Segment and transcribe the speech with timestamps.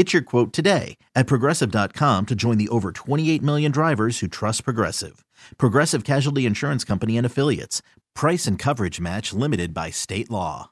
[0.00, 4.64] Get your quote today at progressive.com to join the over 28 million drivers who trust
[4.64, 5.26] Progressive.
[5.58, 7.82] Progressive Casualty Insurance Company and Affiliates.
[8.14, 10.70] Price and coverage match limited by state law.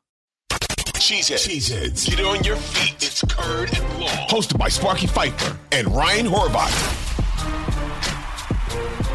[0.51, 1.47] Cheeseheads.
[1.47, 2.09] Cheeseheads.
[2.09, 2.95] Get on your feet.
[3.07, 4.29] It's Curd and Long.
[4.29, 7.05] Hosted by Sparky Fifer and Ryan Horvath.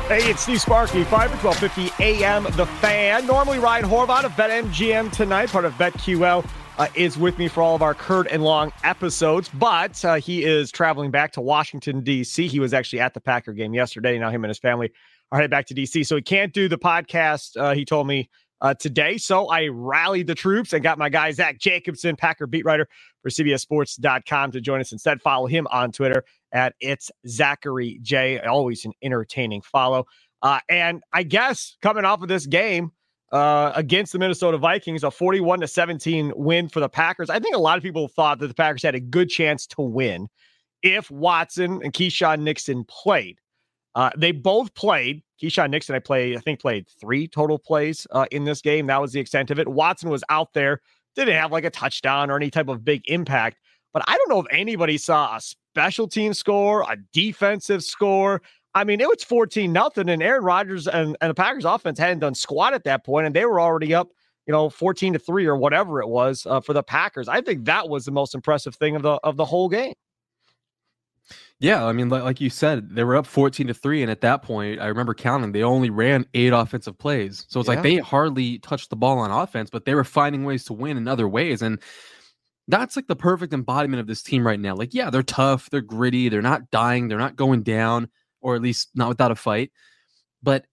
[0.09, 2.43] Hey, it's Steve Sparky, Fifer 1250 a.m.
[2.55, 3.25] The Fan.
[3.25, 7.75] Normally, Ryan Horvath of BetMGM tonight, part of BetQL, uh, is with me for all
[7.75, 12.47] of our Curd and Long episodes, but uh, he is traveling back to Washington, D.C.
[12.47, 14.17] He was actually at the Packer game yesterday.
[14.17, 14.91] Now, him and his family
[15.31, 18.29] are headed back to D.C., so he can't do the podcast, uh, he told me
[18.61, 19.17] uh, today.
[19.17, 22.87] So I rallied the troops and got my guy, Zach Jacobson, Packer beat writer
[23.21, 25.21] for CBSSports.com, to join us instead.
[25.21, 28.39] Follow him on Twitter at it's Zachary J.
[28.39, 30.05] Always an entertaining follow.
[30.41, 32.91] Uh, and I guess coming off of this game
[33.33, 37.31] uh, against the Minnesota Vikings, a 41 to 17 win for the Packers.
[37.31, 39.81] I think a lot of people thought that the Packers had a good chance to
[39.81, 40.29] win
[40.83, 43.39] if Watson and Keisean Nixon played.
[43.95, 45.23] Uh, they both played.
[45.41, 48.85] Keisean Nixon, I I think, played three total plays uh, in this game.
[48.85, 49.67] That was the extent of it.
[49.67, 50.79] Watson was out there,
[51.15, 53.57] didn't have like a touchdown or any type of big impact.
[53.93, 58.43] But I don't know if anybody saw a special team score, a defensive score.
[58.75, 62.19] I mean, it was 14 nothing, and Aaron Rodgers and, and the Packers offense hadn't
[62.19, 64.09] done squat at that point, and they were already up,
[64.47, 67.27] you know, 14 to 3 or whatever it was uh, for the Packers.
[67.27, 69.93] I think that was the most impressive thing of the of the whole game.
[71.59, 74.01] Yeah, I mean, like, like you said, they were up 14 to 3.
[74.01, 77.45] And at that point, I remember counting, they only ran eight offensive plays.
[77.47, 77.75] So it's yeah.
[77.75, 80.97] like they hardly touched the ball on offense, but they were finding ways to win
[80.97, 81.61] in other ways.
[81.61, 81.81] And
[82.67, 84.75] that's like the perfect embodiment of this team right now.
[84.75, 88.09] Like, yeah, they're tough, they're gritty, they're not dying, they're not going down,
[88.43, 89.71] or at least not without a fight,
[90.43, 90.65] but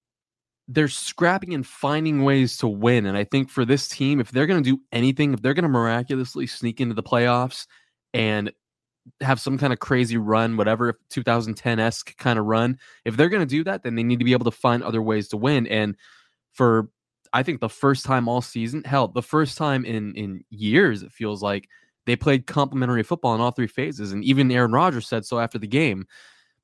[0.69, 3.07] they're scrapping and finding ways to win.
[3.07, 5.65] And I think for this team, if they're going to do anything, if they're going
[5.65, 7.67] to miraculously sneak into the playoffs
[8.15, 8.53] and
[9.21, 12.79] have some kind of crazy run, whatever 2010 esque kind of run.
[13.05, 15.03] If they're going to do that, then they need to be able to find other
[15.03, 15.67] ways to win.
[15.67, 15.97] And
[16.53, 16.91] for
[17.33, 21.13] I think the first time all season, hell, the first time in in years, it
[21.13, 21.69] feels like
[22.07, 24.13] they played complementary football in all three phases.
[24.13, 26.07] And even Aaron Rodgers said so after the game.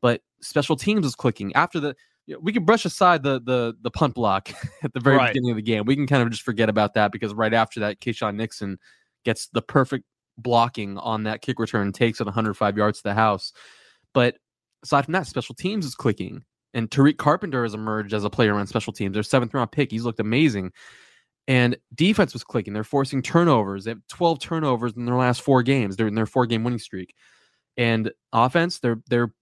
[0.00, 1.94] But special teams was clicking after the.
[2.26, 4.50] You know, we can brush aside the the the punt block
[4.82, 5.32] at the very right.
[5.32, 5.84] beginning of the game.
[5.84, 8.78] We can kind of just forget about that because right after that, Keisean Nixon
[9.24, 10.04] gets the perfect
[10.38, 13.52] blocking on that kick return, takes it 105 yards to the house.
[14.12, 14.36] But
[14.82, 16.44] aside from that, special teams is clicking.
[16.74, 19.14] And Tariq Carpenter has emerged as a player on special teams.
[19.14, 19.90] Their seventh round pick.
[19.90, 20.72] He's looked amazing.
[21.48, 22.72] And defense was clicking.
[22.72, 23.84] They're forcing turnovers.
[23.84, 25.96] They have 12 turnovers in their last four games.
[25.96, 27.14] They're in their four game winning streak.
[27.76, 29.32] And offense, they're they're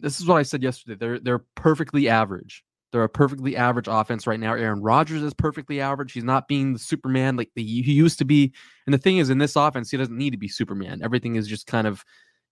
[0.00, 0.96] this is what I said yesterday.
[0.98, 2.64] They're they're perfectly average.
[2.92, 4.52] They're a perfectly average offense right now.
[4.52, 6.12] Aaron Rodgers is perfectly average.
[6.12, 8.52] He's not being the Superman like the, he used to be.
[8.86, 11.00] And the thing is, in this offense, he doesn't need to be Superman.
[11.02, 12.04] Everything is just kind of,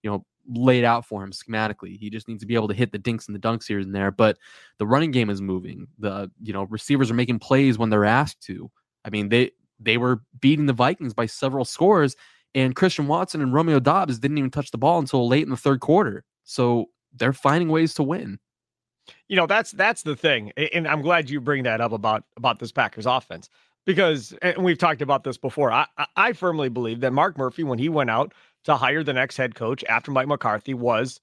[0.03, 1.99] you know, laid out for him schematically.
[1.99, 3.95] He just needs to be able to hit the dinks and the dunks here and
[3.95, 4.11] there.
[4.11, 4.39] But
[4.79, 5.87] the running game is moving.
[5.99, 8.71] The you know receivers are making plays when they're asked to.
[9.05, 12.17] I mean they they were beating the Vikings by several scores,
[12.55, 15.57] and Christian Watson and Romeo Doubs didn't even touch the ball until late in the
[15.57, 16.25] third quarter.
[16.45, 16.87] So
[17.17, 18.39] they're finding ways to win.
[19.29, 22.59] You know that's that's the thing and i'm glad you bring that up about about
[22.59, 23.49] this packers offense
[23.87, 25.87] because and we've talked about this before i
[26.17, 28.33] i firmly believe that mark murphy when he went out
[28.65, 31.21] to hire the next head coach after mike mccarthy was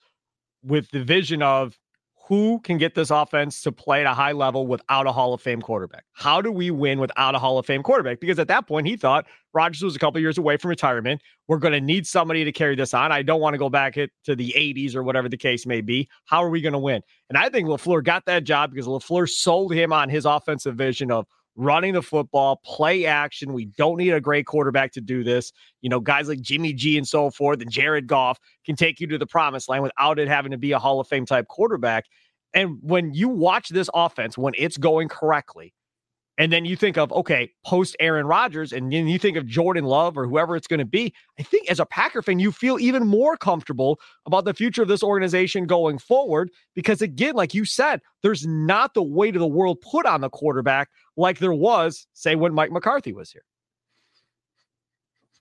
[0.63, 1.77] with the vision of
[2.27, 5.41] who can get this offense to play at a high level without a Hall of
[5.41, 6.03] Fame quarterback?
[6.11, 8.19] How do we win without a Hall of Fame quarterback?
[8.19, 11.21] Because at that point, he thought Rodgers was a couple years away from retirement.
[11.47, 13.13] We're going to need somebody to carry this on.
[13.13, 16.09] I don't want to go back to the 80s or whatever the case may be.
[16.25, 17.01] How are we going to win?
[17.29, 21.11] And I think LaFleur got that job because LaFleur sold him on his offensive vision
[21.11, 21.27] of
[21.57, 23.51] running the football, play action.
[23.51, 25.51] We don't need a great quarterback to do this.
[25.81, 29.07] You know, guys like Jimmy G and so forth, and Jared Goff can take you
[29.07, 32.05] to the promised land without it having to be a Hall of Fame type quarterback.
[32.53, 35.73] And when you watch this offense, when it's going correctly,
[36.37, 39.85] and then you think of, okay, post Aaron Rodgers, and then you think of Jordan
[39.85, 41.13] Love or whoever it's going to be.
[41.39, 44.87] I think as a Packer fan, you feel even more comfortable about the future of
[44.87, 49.47] this organization going forward because, again, like you said, there's not the weight of the
[49.47, 53.43] world put on the quarterback like there was, say, when Mike McCarthy was here.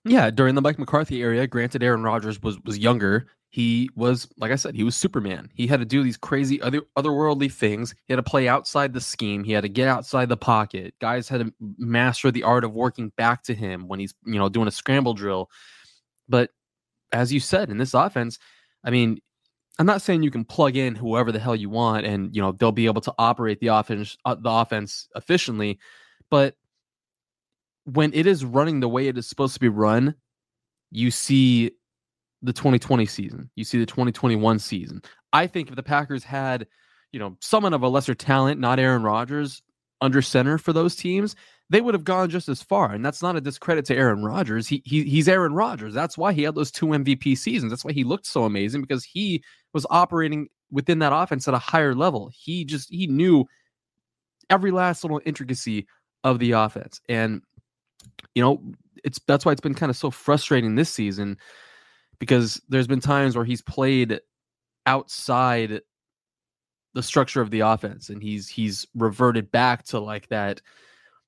[0.03, 4.51] Yeah, during the Mike McCarthy area, granted Aaron Rodgers was was younger, he was like
[4.51, 5.49] i said he was superman.
[5.53, 7.95] He had to do these crazy other otherworldly things.
[8.05, 9.43] He had to play outside the scheme.
[9.43, 10.93] He had to get outside the pocket.
[10.99, 14.49] Guys had to master the art of working back to him when he's you know
[14.49, 15.49] doing a scramble drill.
[16.27, 16.51] But
[17.11, 18.39] as you said in this offense
[18.83, 19.19] i mean
[19.79, 22.51] i'm not saying you can plug in whoever the hell you want and you know
[22.51, 25.79] they'll be able to operate the offense uh, the offense efficiently
[26.29, 26.55] but
[27.85, 30.15] when it is running the way it is supposed to be run
[30.91, 31.71] you see
[32.41, 33.49] the 2020 season.
[33.55, 35.01] You see the 2021 season.
[35.33, 36.67] I think if the Packers had,
[37.11, 39.61] you know, someone of a lesser talent, not Aaron Rodgers,
[40.01, 41.35] under center for those teams,
[41.69, 42.91] they would have gone just as far.
[42.91, 44.67] And that's not a discredit to Aaron Rodgers.
[44.67, 45.93] He, he he's Aaron Rodgers.
[45.93, 47.71] That's why he had those two MVP seasons.
[47.71, 49.43] That's why he looked so amazing because he
[49.73, 52.29] was operating within that offense at a higher level.
[52.33, 53.45] He just he knew
[54.49, 55.87] every last little intricacy
[56.23, 57.01] of the offense.
[57.09, 57.41] And
[58.33, 58.61] you know,
[59.03, 61.37] it's that's why it's been kind of so frustrating this season
[62.19, 64.19] because there's been times where he's played
[64.85, 65.81] outside
[66.93, 70.61] the structure of the offense and he's he's reverted back to like that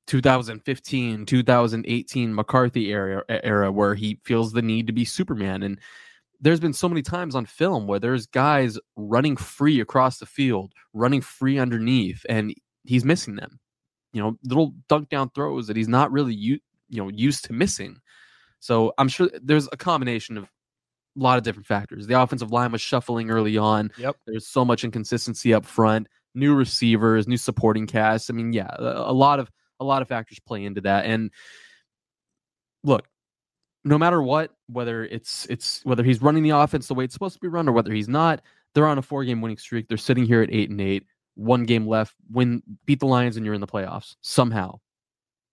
[0.07, 5.61] 2015 2018 McCarthy era era where he feels the need to be superman.
[5.61, 5.79] And
[6.41, 10.73] there's been so many times on film where there's guys running free across the field
[10.93, 12.55] running free underneath and
[12.85, 13.59] he's missing them.
[14.11, 16.57] You know little dunk down throws that he's not really you
[16.87, 17.99] you know used to missing.
[18.59, 20.47] So i'm sure there's a combination of
[21.19, 22.07] a lot of different factors.
[22.07, 23.91] The offensive line was shuffling early on.
[23.97, 24.17] Yep.
[24.25, 26.07] There's so much inconsistency up front.
[26.35, 28.29] New receivers, new supporting cast.
[28.29, 31.05] I mean, yeah, a, a lot of a lot of factors play into that.
[31.05, 31.31] And
[32.83, 33.07] look,
[33.83, 37.35] no matter what, whether it's it's whether he's running the offense the way it's supposed
[37.35, 38.41] to be run or whether he's not,
[38.73, 39.87] they're on a four game winning streak.
[39.87, 41.05] They're sitting here at eight and eight.
[41.35, 42.15] One game left.
[42.31, 44.79] Win, beat the Lions, and you're in the playoffs somehow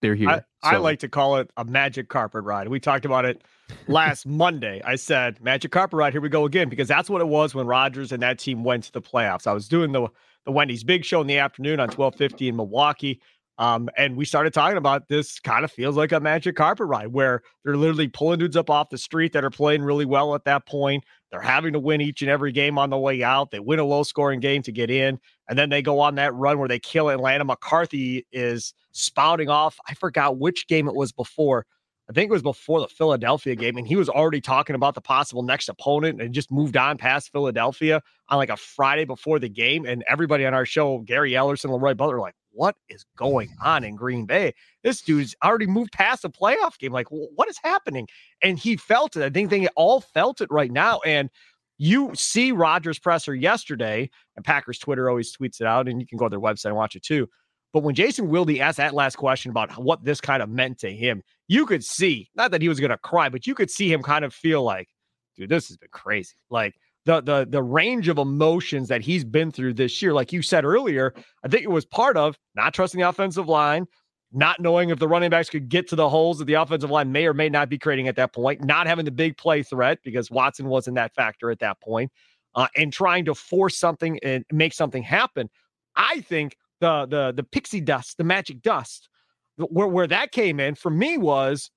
[0.01, 0.29] they're here.
[0.29, 0.43] I, so.
[0.63, 2.67] I, like to call it a magic carpet ride.
[2.67, 3.43] We talked about it
[3.87, 4.81] last Monday.
[4.83, 6.13] I said magic carpet ride.
[6.13, 8.83] Here we go again because that's what it was when Rodgers and that team went
[8.85, 9.47] to the playoffs.
[9.47, 10.07] I was doing the
[10.45, 13.21] the Wendy's Big Show in the afternoon on twelve fifty in Milwaukee.
[13.59, 17.07] Um, and we started talking about this kind of feels like a magic carpet ride
[17.07, 20.43] where they're literally pulling dudes up off the street that are playing really well at
[20.45, 21.03] that point.
[21.31, 23.51] They're having to win each and every game on the way out.
[23.51, 25.19] They win a low scoring game to get in.
[25.49, 27.43] And then they go on that run where they kill Atlanta.
[27.43, 29.77] McCarthy is spouting off.
[29.87, 31.65] I forgot which game it was before.
[32.09, 35.01] I think it was before the Philadelphia game, and he was already talking about the
[35.01, 39.49] possible next opponent and just moved on past Philadelphia on like a Friday before the
[39.49, 39.85] game.
[39.85, 43.95] And everybody on our show, Gary Ellerson, Leroy Butler, like, what is going on in
[43.95, 44.53] Green Bay?
[44.83, 46.93] This dude's already moved past a playoff game.
[46.93, 48.07] Like, what is happening?
[48.41, 49.23] And he felt it.
[49.23, 51.01] I think they all felt it right now.
[51.05, 51.29] And
[51.77, 56.17] you see Rodgers presser yesterday, and Packers Twitter always tweets it out, and you can
[56.17, 57.29] go to their website and watch it too.
[57.73, 60.91] But when Jason Wilde asked that last question about what this kind of meant to
[60.91, 63.91] him, you could see, not that he was going to cry, but you could see
[63.91, 64.89] him kind of feel like,
[65.35, 66.35] dude, this has been crazy.
[66.49, 66.75] Like,
[67.07, 70.13] the the the range of emotions that he's been through this year.
[70.13, 73.87] Like you said earlier, I think it was part of not trusting the offensive line,
[74.33, 77.11] not knowing if the running backs could get to the holes that the offensive line
[77.11, 79.99] may or may not be creating at that point, not having the big play threat
[80.03, 82.11] because Watson wasn't that factor at that point,
[82.55, 85.49] uh, and trying to force something and make something happen.
[85.95, 89.09] I think the the the pixie dust, the magic dust,
[89.57, 91.71] where where that came in for me was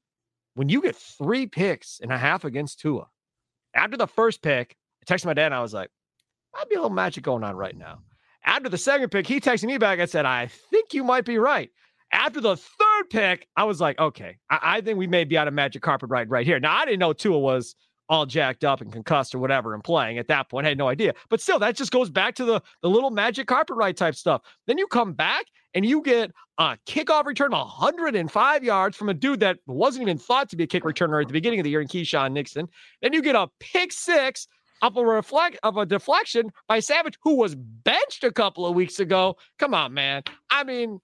[0.54, 3.06] when you get three picks and a half against Tua.
[3.74, 5.90] After the first pick, I texted my dad and I was like,
[6.54, 8.00] might be a little magic going on right now.
[8.44, 10.00] After the second pick, he texted me back.
[10.00, 11.70] I said, I think you might be right.
[12.12, 15.46] After the third pick, I was like, okay, I, I think we may be on
[15.46, 16.58] a magic carpet ride right here.
[16.58, 17.76] Now, I didn't know Tua was
[18.10, 20.66] all jacked up and concussed or whatever and playing at that point.
[20.66, 21.14] I had no idea.
[21.30, 24.42] But still, that just goes back to the, the little magic carpet ride type stuff.
[24.66, 29.14] Then you come back and you get a kickoff return of 105 yards from a
[29.14, 31.70] dude that wasn't even thought to be a kick returner at the beginning of the
[31.70, 32.68] year in Keisean Nixon.
[33.00, 34.48] Then you get a pick six
[34.82, 38.98] of a reflect of a deflection by Savage, who was benched a couple of weeks
[38.98, 39.36] ago.
[39.58, 40.24] Come on, man.
[40.50, 41.00] I mean,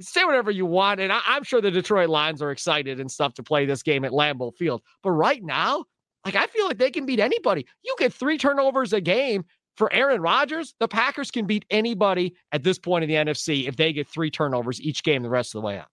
[0.00, 3.34] say whatever you want, and I, am sure the Detroit Lions are excited and stuff
[3.34, 4.82] to play this game at Lambeau Field.
[5.02, 5.84] But right now,
[6.24, 7.66] like I feel like they can beat anybody.
[7.82, 9.44] You get three turnovers a game
[9.76, 10.74] for Aaron Rodgers.
[10.78, 14.30] The Packers can beat anybody at this point in the NFC if they get three
[14.30, 15.88] turnovers each game the rest of the way out.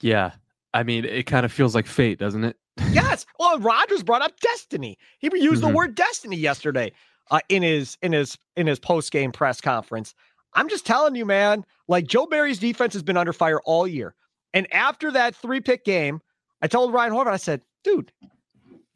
[0.00, 0.32] Yeah,
[0.72, 2.56] I mean, it kind of feels like fate, doesn't it?
[2.90, 3.24] yes.
[3.38, 4.98] Well, Rodgers brought up destiny.
[5.18, 5.70] He used mm-hmm.
[5.70, 6.92] the word destiny yesterday
[7.30, 10.14] uh, in his in his in his post game press conference.
[10.54, 14.14] I'm just telling you, man, like Joe Barry's defense has been under fire all year.
[14.52, 16.20] And after that three pick game,
[16.64, 18.10] I told Ryan Horvath, I said, dude,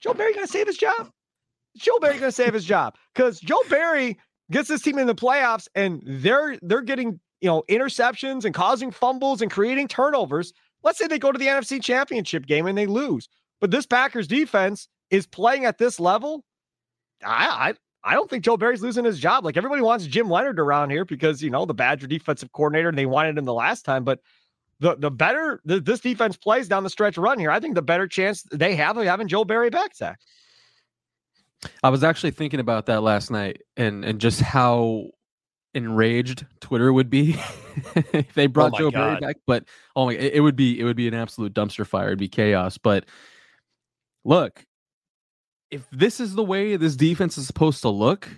[0.00, 1.10] Joe Barry to save his job?
[1.76, 2.96] Joe Barry to save his job?
[3.14, 4.16] Because Joe Barry
[4.50, 8.90] gets this team in the playoffs and they're they're getting you know interceptions and causing
[8.90, 10.54] fumbles and creating turnovers.
[10.82, 13.28] Let's say they go to the NFC Championship game and they lose,
[13.60, 16.46] but this Packers defense is playing at this level.
[17.22, 19.44] I I, I don't think Joe Barry's losing his job.
[19.44, 22.96] Like everybody wants Jim Leonhard around here because you know the Badger defensive coordinator and
[22.96, 24.20] they wanted him the last time, but
[24.80, 27.82] the the better the, this defense plays down the stretch run here, I think the
[27.82, 30.18] better chance they have of having Joe Barry back, Zach.
[31.82, 35.10] I was actually thinking about that last night and and just how
[35.74, 37.36] enraged Twitter would be
[38.12, 39.20] if they brought oh Joe God.
[39.20, 39.36] Barry back.
[39.46, 39.64] But
[39.96, 42.08] oh my, it, it would be it would be an absolute dumpster fire.
[42.08, 42.78] It'd be chaos.
[42.78, 43.06] But
[44.24, 44.64] look,
[45.70, 48.28] if this is the way this defense is supposed to look,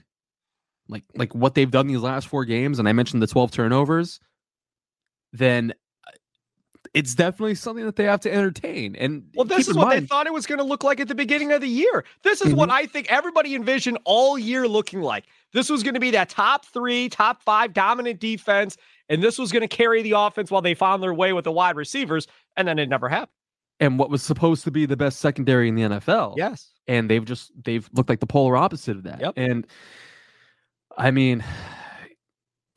[0.88, 4.20] like like what they've done these last four games, and I mentioned the twelve turnovers,
[5.32, 5.74] then
[6.92, 8.96] it's definitely something that they have to entertain.
[8.96, 11.08] And well, this is what mind, they thought it was going to look like at
[11.08, 12.04] the beginning of the year.
[12.22, 12.56] This is mm-hmm.
[12.56, 15.26] what I think everybody envisioned all year looking like.
[15.52, 18.76] This was going to be that top three, top five dominant defense,
[19.08, 21.52] and this was going to carry the offense while they found their way with the
[21.52, 23.30] wide receivers, and then it never happened.
[23.78, 26.34] And what was supposed to be the best secondary in the NFL.
[26.36, 26.70] Yes.
[26.86, 29.20] And they've just they've looked like the polar opposite of that.
[29.20, 29.34] Yep.
[29.36, 29.66] And
[30.98, 31.44] I mean,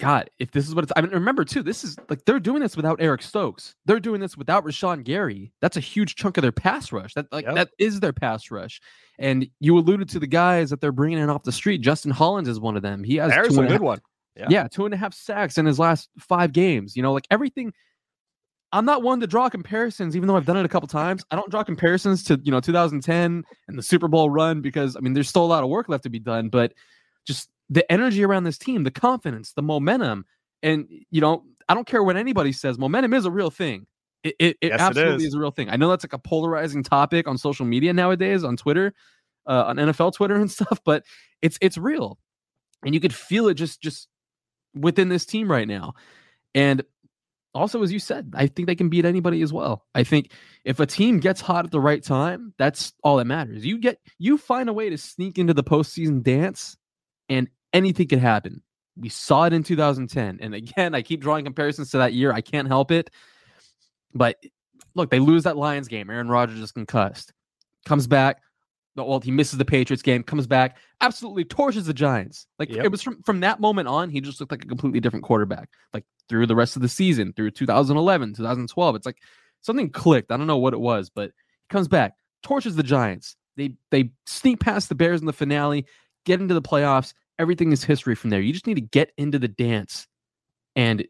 [0.03, 2.61] God, if this is what it's, I mean, remember too, this is like they're doing
[2.61, 3.75] this without Eric Stokes.
[3.85, 5.53] They're doing this without Rashan Gary.
[5.61, 7.13] That's a huge chunk of their pass rush.
[7.13, 7.55] That like yep.
[7.55, 8.81] that is their pass rush.
[9.19, 11.81] And you alluded to the guys that they're bringing in off the street.
[11.81, 13.03] Justin Hollins is one of them.
[13.03, 14.01] He has There's a good one.
[14.35, 14.47] Yeah.
[14.49, 16.95] yeah, two and a half sacks in his last five games.
[16.95, 17.71] You know, like everything.
[18.71, 21.23] I'm not one to draw comparisons, even though I've done it a couple times.
[21.29, 24.99] I don't draw comparisons to you know 2010 and the Super Bowl run because I
[24.99, 26.49] mean there's still a lot of work left to be done.
[26.49, 26.73] But
[27.25, 30.25] just the energy around this team, the confidence, the momentum,
[30.61, 32.77] and you know, I don't care what anybody says.
[32.77, 33.87] Momentum is a real thing.
[34.23, 35.23] It, it, it yes, absolutely it is.
[35.25, 35.33] is.
[35.33, 35.69] a real thing.
[35.69, 38.93] I know that's like a polarizing topic on social media nowadays, on Twitter,
[39.47, 41.03] uh, on NFL Twitter and stuff, but
[41.41, 42.19] it's it's real,
[42.85, 44.07] and you could feel it just just
[44.75, 45.93] within this team right now.
[46.53, 46.83] And
[47.55, 49.85] also, as you said, I think they can beat anybody as well.
[49.95, 50.31] I think
[50.63, 53.65] if a team gets hot at the right time, that's all that matters.
[53.65, 56.77] You get you find a way to sneak into the postseason dance
[57.29, 58.61] and anything could happen.
[58.95, 60.39] We saw it in 2010.
[60.39, 62.31] And again, I keep drawing comparisons to that year.
[62.31, 63.09] I can't help it.
[64.13, 64.37] But
[64.93, 66.09] look, they lose that Lions game.
[66.09, 67.33] Aaron Rodgers is concussed.
[67.85, 68.41] Comes back.
[68.95, 72.45] Well, he misses the Patriots game, comes back, absolutely torches the Giants.
[72.59, 72.85] Like yep.
[72.85, 75.69] it was from, from that moment on, he just looked like a completely different quarterback.
[75.95, 78.95] Like through the rest of the season, through 2011, 2012.
[78.95, 79.17] It's like
[79.61, 80.31] something clicked.
[80.31, 82.13] I don't know what it was, but he comes back,
[82.43, 83.35] torches the Giants.
[83.55, 85.85] They they sneak past the Bears in the finale,
[86.25, 88.41] get into the playoffs, everything is history from there.
[88.41, 90.07] You just need to get into the dance,
[90.75, 91.05] and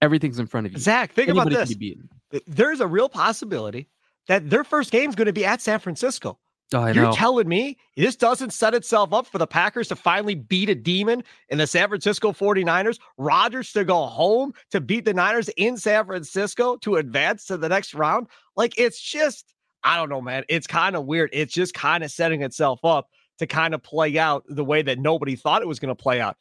[0.00, 0.78] everything's in front of you.
[0.78, 2.42] Zach, think Anybody about this.
[2.46, 3.88] There's a real possibility
[4.28, 6.38] that their first game is going to be at San Francisco.
[6.72, 10.68] Oh, You're telling me this doesn't set itself up for the Packers to finally beat
[10.68, 15.48] a demon in the San Francisco 49ers, Rodgers to go home to beat the Niners
[15.56, 18.28] in San Francisco to advance to the next round?
[18.54, 19.52] Like, it's just,
[19.82, 20.44] I don't know, man.
[20.48, 21.30] It's kind of weird.
[21.32, 23.08] It's just kind of setting itself up
[23.40, 26.20] to kind of play out the way that nobody thought it was going to play
[26.20, 26.36] out.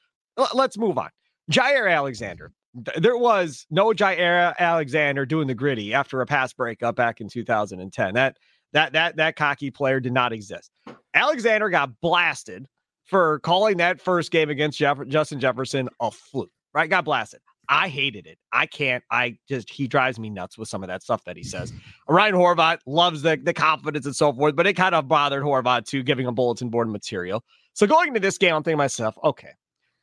[0.53, 1.10] Let's move on.
[1.51, 2.51] Jaire Alexander.
[2.98, 8.13] There was no Jaire Alexander doing the gritty after a pass breakup back in 2010.
[8.13, 8.38] That
[8.74, 10.72] that that that cocky player did not exist.
[11.13, 12.68] Alexander got blasted
[13.06, 16.51] for calling that first game against Jeff- Justin Jefferson a fluke.
[16.74, 16.89] Right?
[16.89, 17.39] Got blasted.
[17.69, 18.39] I hated it.
[18.51, 19.03] I can't.
[19.11, 21.71] I just he drives me nuts with some of that stuff that he says.
[22.09, 25.85] Ryan Horvath loves the the confidence and so forth, but it kind of bothered Horvath
[25.85, 27.43] too, giving a bulletin board material.
[27.73, 29.51] So going into this game, I'm thinking to myself, okay,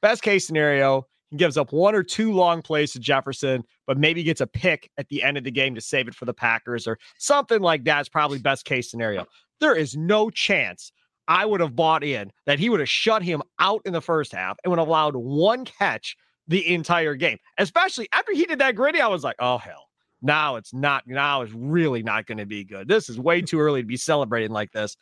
[0.01, 4.23] best case scenario, he gives up one or two long plays to Jefferson, but maybe
[4.23, 6.87] gets a pick at the end of the game to save it for the Packers
[6.87, 8.01] or something like that.
[8.01, 9.27] Is probably best case scenario.
[9.59, 10.93] There is no chance
[11.27, 14.33] I would have bought in that he would have shut him out in the first
[14.33, 16.17] half and would have allowed one catch
[16.49, 17.39] the entire game.
[17.59, 19.85] Especially after he did that gritty, I was like, oh hell.
[20.23, 22.89] Now it's not now it's really not going to be good.
[22.89, 24.97] This is way too early to be celebrating like this.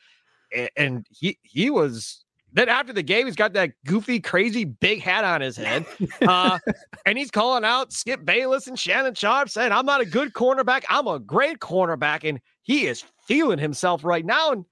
[0.76, 2.24] And he he was
[2.54, 5.84] then after the game, he's got that goofy, crazy big hat on his head.
[6.22, 6.58] Uh,
[7.06, 10.84] and he's calling out Skip Bayless and Shannon Sharpe, saying, I'm not a good cornerback.
[10.88, 12.26] I'm a great cornerback.
[12.26, 14.52] And he is feeling himself right now.
[14.52, 14.64] And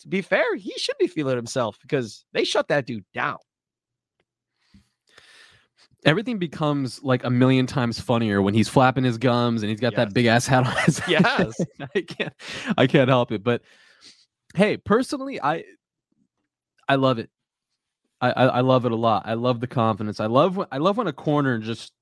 [0.00, 3.36] to be fair, he should be feeling himself because they shut that dude down
[6.06, 9.92] everything becomes like a million times funnier when he's flapping his gums and he's got
[9.92, 9.96] yes.
[9.96, 11.10] that big ass hat on his head.
[11.10, 11.60] Yes.
[11.94, 12.32] I can't
[12.78, 13.42] I can't help it.
[13.44, 13.62] But
[14.54, 15.64] hey, personally, I
[16.88, 17.28] I love it.
[18.18, 19.24] I, I love it a lot.
[19.26, 20.20] I love the confidence.
[20.20, 21.92] I love when I love when a corner just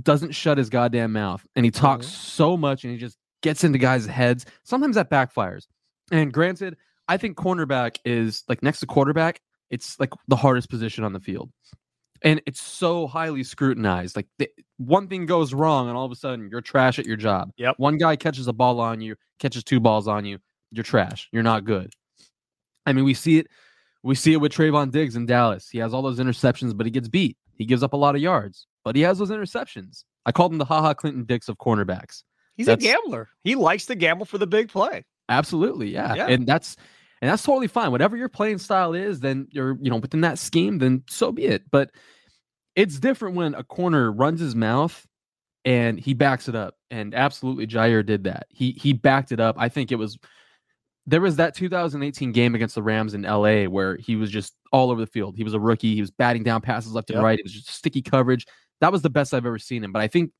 [0.00, 2.14] doesn't shut his goddamn mouth and he talks mm-hmm.
[2.14, 4.46] so much and he just gets into guys' heads.
[4.64, 5.66] Sometimes that backfires.
[6.10, 6.76] And granted,
[7.08, 9.40] I think cornerback is like next to quarterback,
[9.70, 11.50] it's like the hardest position on the field.
[12.24, 14.14] And it's so highly scrutinized.
[14.16, 17.16] Like the, one thing goes wrong, and all of a sudden you're trash at your
[17.16, 17.50] job.
[17.56, 17.74] Yep.
[17.78, 20.38] One guy catches a ball on you, catches two balls on you,
[20.70, 21.28] you're trash.
[21.32, 21.92] You're not good.
[22.86, 23.48] I mean, we see it.
[24.02, 25.68] We see it with Trevon Diggs in Dallas.
[25.68, 27.36] He has all those interceptions, but he gets beat.
[27.54, 30.04] He gives up a lot of yards, but he has those interceptions.
[30.26, 32.24] I called him the Ha Ha Clinton Dix of cornerbacks.
[32.56, 33.28] He's that's, a gambler.
[33.44, 35.04] He likes to gamble for the big play.
[35.28, 36.14] Absolutely, yeah.
[36.14, 36.26] yeah.
[36.26, 36.76] And that's
[37.22, 37.92] and that's totally fine.
[37.92, 41.44] Whatever your playing style is, then you're, you know, within that scheme, then so be
[41.44, 41.62] it.
[41.70, 41.92] But
[42.74, 45.06] it's different when a corner runs his mouth
[45.64, 46.74] and he backs it up.
[46.90, 48.46] And absolutely Jaire did that.
[48.50, 49.54] He he backed it up.
[49.56, 50.18] I think it was
[51.06, 54.90] there was that 2018 game against the Rams in LA where he was just all
[54.90, 55.36] over the field.
[55.36, 55.94] He was a rookie.
[55.94, 57.24] He was batting down passes left and yep.
[57.24, 57.38] right.
[57.38, 58.46] It was just sticky coverage.
[58.80, 59.92] That was the best I've ever seen him.
[59.92, 60.32] But I think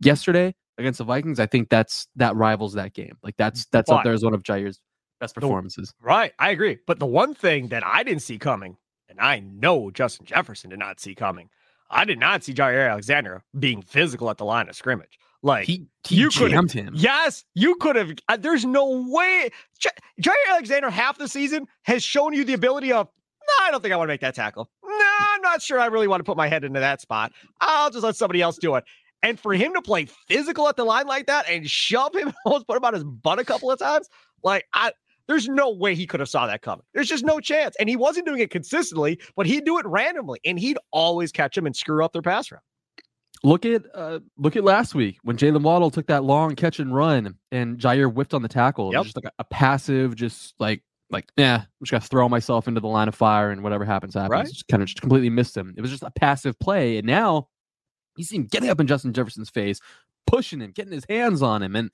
[0.00, 3.18] yesterday against the Vikings, I think that's that rivals that game.
[3.22, 4.80] Like that's that's but, up there as one of Jaire's
[5.22, 5.94] best performances.
[6.00, 6.78] The, right, I agree.
[6.86, 8.76] But the one thing that I didn't see coming,
[9.08, 11.48] and I know Justin Jefferson did not see coming,
[11.90, 15.18] I did not see Jaire Alexander being physical at the line of scrimmage.
[15.42, 16.92] Like he, he you could have him.
[16.96, 18.12] Yes, you could have.
[18.28, 19.50] Uh, there's no way.
[19.78, 23.08] J- Jaire Alexander half the season has shown you the ability of.
[23.08, 24.70] No, I don't think I want to make that tackle.
[24.84, 27.32] No, I'm not sure I really want to put my head into that spot.
[27.60, 28.84] I'll just let somebody else do it.
[29.24, 32.66] And for him to play physical at the line like that and shove him, almost
[32.66, 34.08] put him on his butt a couple of times,
[34.44, 34.92] like I,
[35.28, 36.84] there's no way he could have saw that coming.
[36.94, 37.76] There's just no chance.
[37.78, 41.56] And he wasn't doing it consistently, but he'd do it randomly, and he'd always catch
[41.56, 42.62] him and screw up their pass route.
[43.44, 46.94] Look at uh, look at last week when Jaylen Waddle took that long catch and
[46.94, 48.92] run, and Jaire whiffed on the tackle.
[48.92, 49.02] Yep.
[49.02, 52.80] Just like a, a, passive, just like like yeah, I'm just gonna throw myself into
[52.80, 54.30] the line of fire, and whatever happens happens.
[54.30, 54.46] Right.
[54.46, 55.74] Just kind of just completely missed him.
[55.76, 57.48] It was just a passive play, and now
[58.16, 59.80] you see him getting up in Justin Jefferson's face,
[60.26, 61.90] pushing him, getting his hands on him, and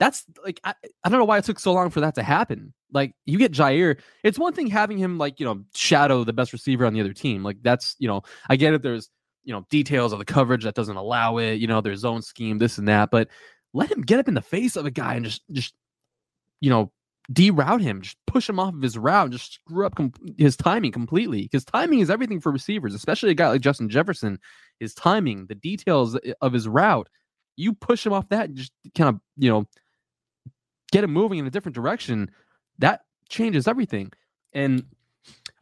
[0.00, 2.72] that's like I, I don't know why it took so long for that to happen.
[2.90, 6.52] Like you get Jaire, it's one thing having him like you know shadow the best
[6.52, 7.44] receiver on the other team.
[7.44, 8.82] Like that's you know I get it.
[8.82, 9.10] There's
[9.44, 11.56] you know details of the coverage that doesn't allow it.
[11.56, 13.10] You know there's zone scheme, this and that.
[13.10, 13.28] But
[13.74, 15.74] let him get up in the face of a guy and just just
[16.60, 16.90] you know
[17.30, 20.92] deroute him, just push him off of his route, just screw up com- his timing
[20.92, 21.42] completely.
[21.42, 24.38] Because timing is everything for receivers, especially a guy like Justin Jefferson.
[24.80, 27.08] His timing, the details eh, of his route,
[27.56, 29.66] you push him off that, and just kind of you know
[30.90, 32.30] get him moving in a different direction,
[32.78, 34.12] that changes everything.
[34.52, 34.84] And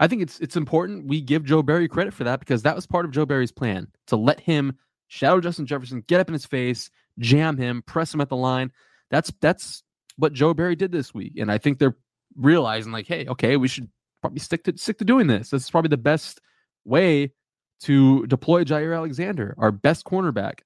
[0.01, 2.87] I think it's it's important we give Joe Barry credit for that because that was
[2.87, 6.47] part of Joe Barry's plan to let him shadow Justin Jefferson, get up in his
[6.47, 8.71] face, jam him, press him at the line.
[9.11, 9.83] That's that's
[10.17, 11.97] what Joe Barry did this week, and I think they're
[12.37, 13.89] realizing like, hey, okay, we should
[14.21, 15.51] probably stick to stick to doing this.
[15.51, 16.41] This is probably the best
[16.85, 17.33] way
[17.81, 20.61] to deploy Jaire Alexander, our best cornerback.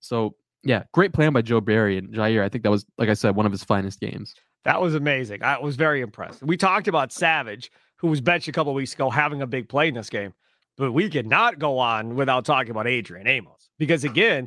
[0.00, 0.36] So
[0.68, 2.42] yeah, great plan by Joe Barry and Jaire.
[2.42, 4.34] I think that was, like I said, one of his finest games.
[4.64, 5.42] That was amazing.
[5.42, 6.42] I was very impressed.
[6.42, 9.88] We talked about Savage, who was benched a couple weeks ago, having a big play
[9.88, 10.34] in this game,
[10.76, 14.46] but we cannot go on without talking about Adrian Amos because again,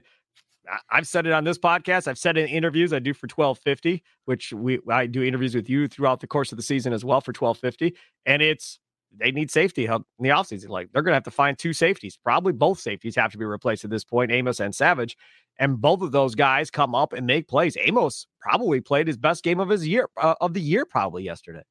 [0.92, 2.08] I've said it on this podcast.
[2.08, 5.68] I've said it in interviews I do for 1250, which we I do interviews with
[5.72, 7.98] you throughout the course of the season as well for 1250.
[8.28, 8.80] And it's
[9.18, 10.70] they need safety help in the offseason.
[10.70, 12.18] Like they're gonna have to find two safeties.
[12.24, 15.18] Probably both safeties have to be replaced at this point, Amos and Savage.
[15.60, 17.78] And both of those guys come up and make plays.
[17.80, 21.64] Amos probably played his best game of his year uh, of the year probably yesterday.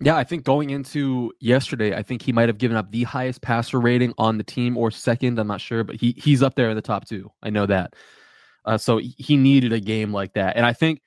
[0.00, 3.40] Yeah, I think going into yesterday, I think he might have given up the highest
[3.42, 5.40] passer rating on the team or second.
[5.40, 7.32] I'm not sure, but he he's up there in the top two.
[7.42, 7.94] I know that.
[8.64, 11.00] Uh, so he needed a game like that, and I think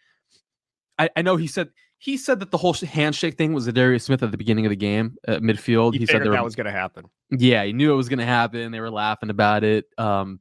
[0.98, 1.70] I, I know he said
[2.02, 4.72] he said that the whole handshake thing was a Darius Smith at the beginning of
[4.72, 5.94] the game at midfield.
[5.94, 7.06] He, he said that was going to happen.
[7.30, 8.72] Yeah, he knew it was going to happen.
[8.72, 9.86] They were laughing about it.
[10.00, 10.40] Um,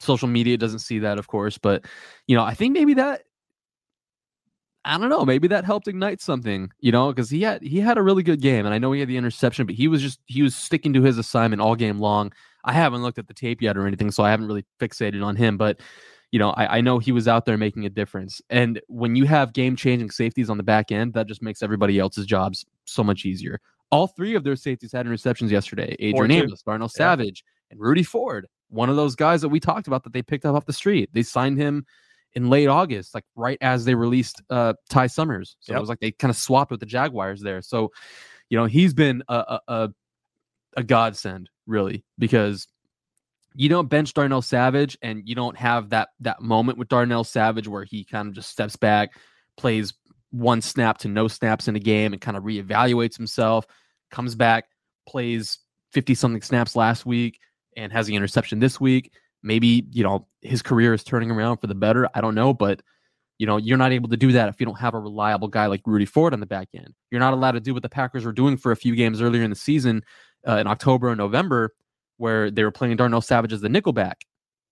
[0.00, 1.84] social media doesn't see that, of course, but
[2.26, 3.22] you know, I think maybe that
[4.84, 7.98] I don't know, maybe that helped ignite something, you know, because he had he had
[7.98, 10.18] a really good game, and I know he had the interception, but he was just
[10.26, 12.32] he was sticking to his assignment all game long.
[12.64, 15.36] I haven't looked at the tape yet or anything, so I haven't really fixated on
[15.36, 15.78] him, but
[16.32, 18.42] you know, I, I know he was out there making a difference.
[18.50, 21.98] And when you have game changing safeties on the back end, that just makes everybody
[21.98, 23.60] else's jobs so much easier.
[23.90, 25.94] All three of their safeties had interceptions yesterday.
[26.00, 26.98] Adrian Amos, Darnell yeah.
[26.98, 30.44] Savage, and Rudy Ford one of those guys that we talked about that they picked
[30.44, 31.10] up off the street.
[31.12, 31.86] They signed him
[32.34, 35.56] in late August, like right as they released uh, Ty Summers.
[35.60, 35.78] So yep.
[35.78, 37.62] it was like they kind of swapped with the Jaguars there.
[37.62, 37.92] So,
[38.50, 39.90] you know, he's been a, a,
[40.76, 42.68] a godsend really because
[43.56, 47.66] you don't bench Darnell Savage and you don't have that that moment with Darnell Savage
[47.66, 49.18] where he kind of just steps back,
[49.56, 49.94] plays
[50.30, 53.66] one snap to no snaps in a game and kind of reevaluates himself.
[54.10, 54.66] comes back,
[55.08, 55.58] plays
[55.92, 57.40] 50 something snaps last week,
[57.76, 59.12] and has the interception this week.
[59.42, 62.08] Maybe, you know, his career is turning around for the better.
[62.14, 62.82] I don't know, but
[63.38, 65.66] you know, you're not able to do that if you don't have a reliable guy
[65.66, 66.94] like Rudy Ford on the back end.
[67.10, 69.42] You're not allowed to do what the Packers were doing for a few games earlier
[69.42, 70.02] in the season
[70.48, 71.74] uh, in October and November,
[72.16, 74.14] where they were playing Darnell Savage as the nickelback.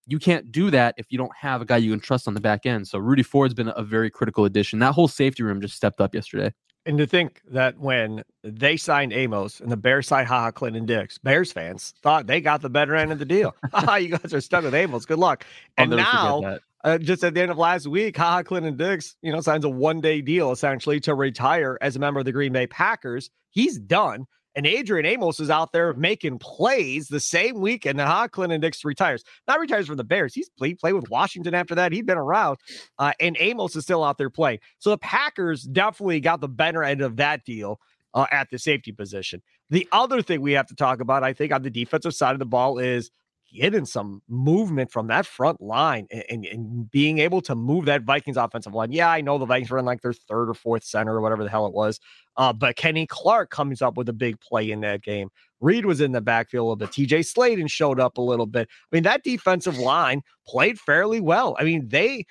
[0.06, 2.40] You can't do that if you don't have a guy you can trust on the
[2.40, 2.86] back end.
[2.86, 4.78] So Rudy Ford's been a very critical addition.
[4.78, 6.52] That whole safety room just stepped up yesterday.
[6.86, 10.84] And to think that when they signed Amos and the Bears signed Ha Ha Clinton
[10.84, 13.56] Dix, Bears fans thought they got the better end of the deal.
[13.72, 15.06] Ah, you guys are stuck with Amos.
[15.06, 15.46] Good luck.
[15.78, 19.32] And now uh, just at the end of last week, Ha Ha Clinton Dix, you
[19.32, 22.52] know, signs a one day deal essentially to retire as a member of the Green
[22.52, 23.30] Bay Packers.
[23.50, 24.26] He's done.
[24.56, 28.84] And Adrian Amos is out there making plays the same weekend that Ha Clinton Dix
[28.84, 29.24] retires.
[29.48, 30.34] Not retires from the Bears.
[30.34, 31.92] He's played, played with Washington after that.
[31.92, 32.58] He'd been around.
[32.98, 34.60] Uh, and Amos is still out there playing.
[34.78, 37.80] So the Packers definitely got the better end of that deal.
[38.12, 39.42] Uh, at the safety position.
[39.70, 42.38] The other thing we have to talk about, I think, on the defensive side of
[42.38, 43.10] the ball is
[43.54, 48.02] getting some movement from that front line and, and, and, being able to move that
[48.02, 48.92] Vikings offensive line.
[48.92, 51.44] Yeah, I know the Vikings were in like their third or fourth center or whatever
[51.44, 52.00] the hell it was.
[52.36, 55.30] Uh, but Kenny Clark comes up with a big play in that game.
[55.60, 56.90] Reed was in the backfield a little bit.
[56.90, 58.68] TJ Slaton showed up a little bit.
[58.70, 61.56] I mean, that defensive line played fairly well.
[61.58, 62.26] I mean, they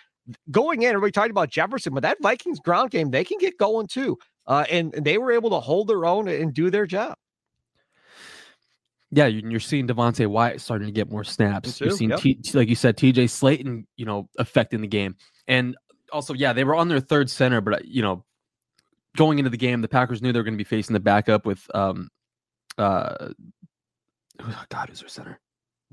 [0.51, 3.87] going in, everybody talked about Jefferson, but that Vikings ground game, they can get going
[3.87, 4.17] too.
[4.45, 7.15] Uh, and they were able to hold their own and do their job
[9.15, 11.79] yeah, you're seeing Devonte Wyatt starting to get more snaps.
[11.79, 12.19] You're seeing, yep.
[12.19, 15.15] T, like you said, TJ Slaton, you know, affecting the game.
[15.47, 15.75] And
[16.11, 18.25] also, yeah, they were on their third center, but, you know,
[19.17, 21.45] going into the game, the Packers knew they were going to be facing the backup
[21.45, 22.09] with, um,
[22.77, 23.29] uh,
[24.39, 25.39] oh God, who's their center?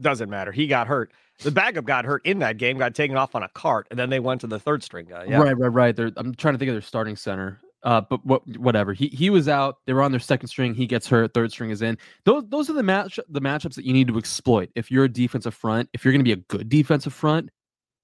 [0.00, 0.52] Doesn't matter.
[0.52, 1.12] He got hurt.
[1.42, 4.10] The backup got hurt in that game, got taken off on a cart, and then
[4.10, 5.24] they went to the third string guy.
[5.24, 5.38] Yeah.
[5.38, 5.96] Right, right, right.
[5.96, 7.60] They're, I'm trying to think of their starting center.
[7.82, 8.92] Uh, but what, whatever.
[8.92, 9.78] He he was out.
[9.86, 10.74] They were on their second string.
[10.74, 11.32] He gets hurt.
[11.32, 11.96] Third string is in.
[12.26, 14.68] Those those are the match the matchups that you need to exploit.
[14.74, 17.48] If you're a defensive front, if you're going to be a good defensive front,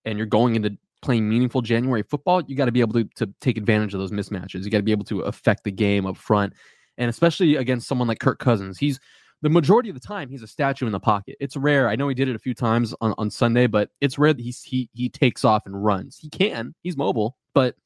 [0.06, 3.32] and you're going into playing meaningful January football, you got to be able to to
[3.40, 4.64] take advantage of those mismatches.
[4.64, 6.52] You got to be able to affect the game up front,
[6.98, 8.76] and especially against someone like Kirk Cousins.
[8.78, 9.00] He's
[9.42, 11.36] the majority of the time he's a statue in the pocket.
[11.40, 11.88] It's rare.
[11.88, 14.42] I know he did it a few times on, on Sunday, but it's rare that
[14.42, 16.18] he he takes off and runs.
[16.18, 16.74] He can.
[16.82, 17.76] He's mobile, but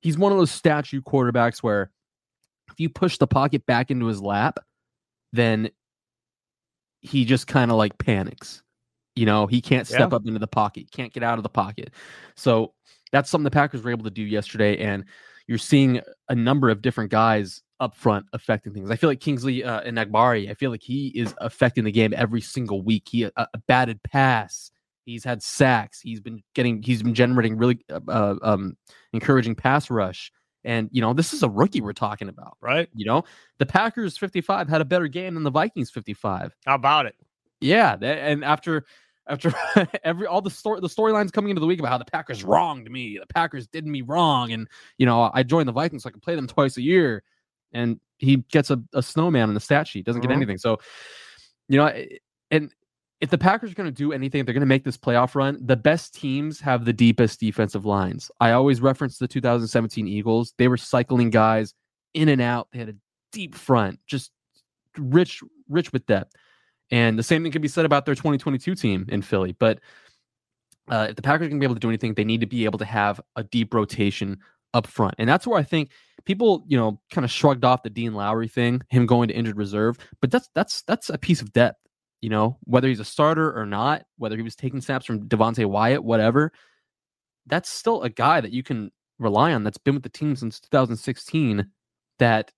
[0.00, 1.90] he's one of those statue quarterbacks where
[2.70, 4.58] if you push the pocket back into his lap,
[5.32, 5.70] then
[7.00, 8.62] he just kind of like panics.
[9.16, 10.16] You know, he can't step yeah.
[10.16, 11.90] up into the pocket, can't get out of the pocket.
[12.36, 12.74] So
[13.12, 14.78] that's something the Packers were able to do yesterday.
[14.78, 15.04] And
[15.46, 18.90] you're seeing a number of different guys up front affecting things.
[18.90, 22.40] I feel like Kingsley uh, Enagbare, I feel like he is affecting the game every
[22.40, 23.08] single week.
[23.10, 24.70] He a, a batted pass,
[25.06, 26.00] He's had sacks.
[26.00, 26.82] He's been getting.
[26.82, 28.76] He's been generating really uh, uh, um,
[29.12, 30.32] encouraging pass rush.
[30.64, 32.88] And you know, this is a rookie we're talking about, right?
[32.92, 33.22] You know,
[33.58, 36.52] the Packers 55 had a better game than the Vikings 55.
[36.66, 37.14] How about it?
[37.60, 38.84] Yeah, and after
[39.28, 39.52] after
[40.04, 42.90] every all the story the storylines coming into the week about how the Packers wronged
[42.90, 46.12] me, the Packers did me wrong, and you know, I joined the Vikings so I
[46.12, 47.22] can play them twice a year,
[47.72, 50.36] and he gets a, a snowman in the stat sheet, doesn't get uh-huh.
[50.36, 50.58] anything.
[50.58, 50.78] So,
[51.68, 51.92] you know,
[52.50, 52.72] and
[53.20, 55.58] if the Packers are going to do anything, they're going to make this playoff run.
[55.64, 58.30] The best teams have the deepest defensive lines.
[58.40, 60.54] I always reference the 2017 Eagles.
[60.58, 61.74] They were cycling guys
[62.14, 62.68] in and out.
[62.72, 62.94] They had a
[63.32, 64.32] deep front, just
[64.98, 66.34] rich, rich with depth.
[66.90, 69.52] And the same thing can be said about their 2022 team in Philly.
[69.52, 69.80] But
[70.88, 72.78] uh, if the Packers to be able to do anything, they need to be able
[72.78, 74.38] to have a deep rotation
[74.72, 75.14] up front.
[75.18, 75.90] And that's where I think
[76.24, 79.56] people, you know, kind of shrugged off the Dean Lowry thing, him going to injured
[79.56, 79.98] reserve.
[80.20, 81.80] But that's that's that's a piece of depth
[82.20, 85.66] you know, whether he's a starter or not, whether he was taking snaps from Devonte
[85.66, 86.52] Wyatt, whatever,
[87.46, 90.60] that's still a guy that you can rely on that's been with the team since
[90.60, 91.70] 2016
[92.18, 92.52] that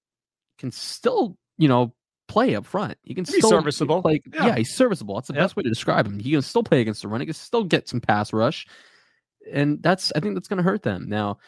[0.58, 1.94] can still, you know,
[2.28, 2.96] play up front.
[3.02, 4.02] He can he's still serviceable.
[4.02, 4.46] Play, yeah.
[4.46, 4.56] yeah.
[4.56, 5.16] he's serviceable.
[5.16, 5.40] That's the yeah.
[5.40, 6.18] best way to describe him.
[6.18, 7.20] He can still play against the run.
[7.20, 8.66] He can still get some pass rush.
[9.50, 11.08] And that's I think that's gonna hurt them.
[11.08, 11.38] Now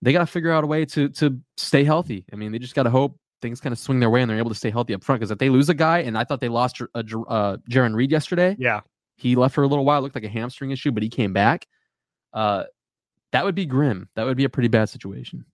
[0.00, 2.24] they gotta figure out a way to to stay healthy.
[2.32, 4.50] I mean, they just gotta hope things kind of swing their way and they're able
[4.50, 5.20] to stay healthy up front.
[5.20, 8.10] Because if they lose a guy, and I thought they lost uh, uh, Jarran Reed
[8.10, 8.56] yesterday.
[8.58, 8.80] Yeah,
[9.16, 9.98] he left for a little while.
[9.98, 11.66] It looked like a hamstring issue, but he came back.
[12.32, 12.64] Uh,
[13.32, 14.08] that would be grim.
[14.14, 15.44] That would be a pretty bad situation.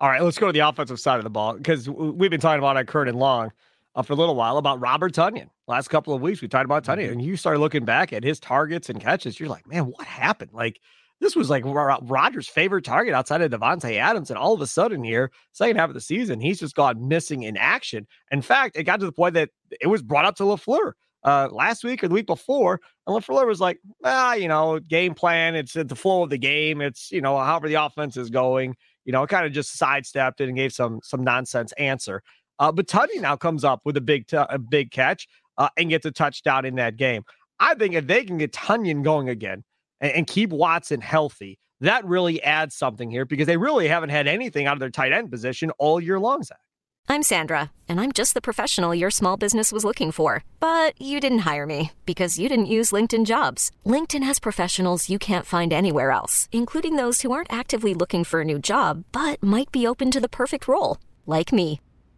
[0.00, 2.58] All right, let's go to the offensive side of the ball because we've been talking
[2.58, 3.52] about it, Curd and Long
[3.94, 5.48] uh, for a little while about Robert Tonyan.
[5.66, 7.12] Last couple of weeks, we talked about Tonyan, mm-hmm.
[7.12, 9.38] and you started looking back at his targets and catches.
[9.38, 10.50] You're like, man, what happened?
[10.52, 10.80] Like
[11.20, 14.30] this was like Rodgers' favorite target outside of Davante Adams.
[14.30, 17.44] And all of a sudden, here, second half of the season, he's just gone missing
[17.44, 18.06] in action.
[18.30, 21.48] In fact, it got to the point that it was brought up to LaFleur uh,
[21.50, 22.80] last week or the week before.
[23.06, 25.54] And LaFleur was like, ah, you know, game plan.
[25.54, 26.80] It's the flow of the game.
[26.80, 28.76] It's, you know, however the offense is going.
[29.06, 32.22] You know, kind of just sidestepped it and gave some some nonsense answer.
[32.58, 35.26] Uh, but Tonyan now comes up with a big t- a big catch
[35.58, 37.22] uh, and gets a touchdown in that game.
[37.60, 39.64] I think if they can get Tonyan going again
[40.00, 44.26] and, and keep Watson healthy, that really adds something here because they really haven't had
[44.26, 46.58] anything out of their tight end position all year long, Zach.
[47.06, 50.42] I'm Sandra, and I'm just the professional your small business was looking for.
[50.58, 53.70] But you didn't hire me because you didn't use LinkedIn jobs.
[53.84, 58.40] LinkedIn has professionals you can't find anywhere else, including those who aren't actively looking for
[58.40, 61.80] a new job but might be open to the perfect role, like me.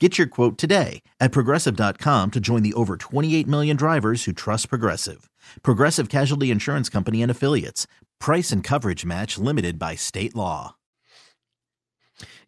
[0.00, 4.70] Get your quote today at progressive.com to join the over 28 million drivers who trust
[4.70, 5.28] Progressive.
[5.62, 7.86] Progressive Casualty Insurance Company and Affiliates.
[8.18, 10.74] Price and coverage match limited by state law.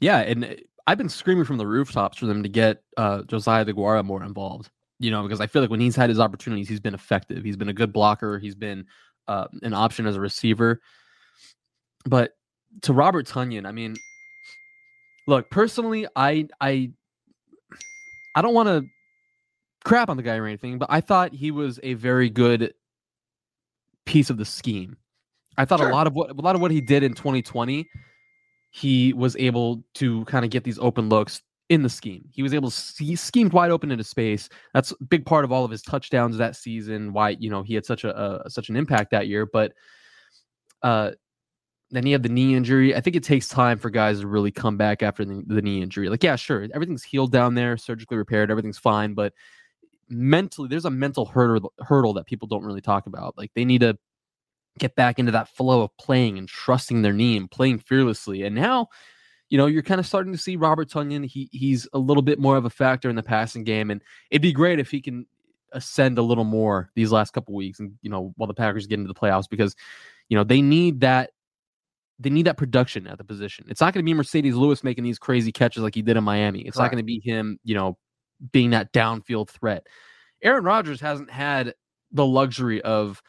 [0.00, 4.02] Yeah, and I've been screaming from the rooftops for them to get uh, Josiah DeGuara
[4.02, 4.70] more involved.
[4.98, 7.44] You know, because I feel like when he's had his opportunities, he's been effective.
[7.44, 8.38] He's been a good blocker.
[8.38, 8.86] He's been
[9.28, 10.80] uh, an option as a receiver.
[12.06, 12.32] But
[12.82, 13.96] to Robert Tonyan, I mean,
[15.26, 16.92] look, personally, I I
[18.34, 18.86] I don't want to
[19.84, 22.74] crap on the guy or anything, but I thought he was a very good
[24.06, 24.96] piece of the scheme.
[25.56, 25.90] I thought sure.
[25.90, 27.88] a lot of what a lot of what he did in 2020,
[28.70, 32.28] he was able to kind of get these open looks in the scheme.
[32.32, 34.48] He was able to he schemed wide open into space.
[34.72, 37.12] That's a big part of all of his touchdowns that season.
[37.12, 39.72] Why you know he had such a, a such an impact that year, but
[40.82, 41.12] uh,
[41.92, 42.96] then he had the knee injury.
[42.96, 45.82] I think it takes time for guys to really come back after the, the, knee
[45.82, 46.08] injury.
[46.08, 49.34] Like, yeah, sure, everything's healed down there, surgically repaired, everything's fine, but
[50.08, 53.36] mentally, there's a mental hurdle hurdle that people don't really talk about.
[53.36, 53.98] Like, they need to
[54.78, 58.42] get back into that flow of playing and trusting their knee and playing fearlessly.
[58.42, 58.88] And now,
[59.50, 61.26] you know, you're kind of starting to see Robert Tonyan.
[61.26, 64.40] He he's a little bit more of a factor in the passing game, and it'd
[64.40, 65.26] be great if he can
[65.72, 68.98] ascend a little more these last couple weeks, and you know, while the Packers get
[68.98, 69.76] into the playoffs, because
[70.30, 71.32] you know they need that
[72.18, 73.66] they need that production at the position.
[73.68, 76.24] It's not going to be Marcedes Lewis making these crazy catches like he did in
[76.24, 76.60] Miami.
[76.60, 77.98] It's not going to be him, you know,
[78.52, 79.86] being that downfield threat.
[80.42, 81.74] Aaron Rodgers hasn't had
[82.12, 83.22] the luxury of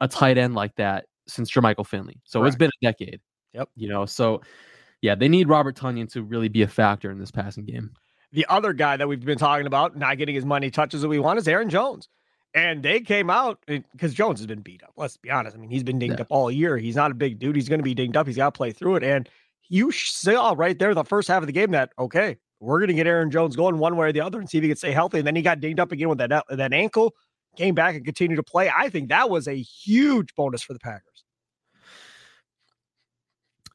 [0.00, 2.20] a tight end like that since Jermichael Finley.
[2.24, 3.20] So it's been a decade.
[3.52, 3.68] Yep.
[3.76, 4.42] You know, so
[5.02, 7.90] yeah, they need Robert Tonyan to really be a factor in this passing game.
[8.32, 11.18] The other guy that we've been talking about not getting as many touches as we
[11.18, 12.08] want is Aaron Jones.
[12.52, 14.92] And they came out because Jones has been beat up.
[14.96, 15.56] Let's be honest.
[15.56, 16.22] I mean, he's been dinged yeah.
[16.22, 16.76] up all year.
[16.76, 17.54] He's not a big dude.
[17.54, 18.26] He's going to be dinged up.
[18.26, 19.04] He's got to play through it.
[19.04, 19.28] And
[19.68, 22.94] you saw right there the first half of the game that, okay, we're going to
[22.94, 24.90] get Aaron Jones going one way or the other and see if he can stay
[24.90, 25.18] healthy.
[25.18, 27.14] And then he got dinged up again with that, that ankle,
[27.56, 28.70] came back and continued to play.
[28.76, 31.24] I think that was a huge bonus for the Packers.